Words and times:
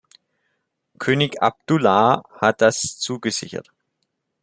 König 0.97 1.43
Abdullah 1.43 2.23
hat 2.39 2.61
das 2.61 2.97
zugesichert. 2.97 3.71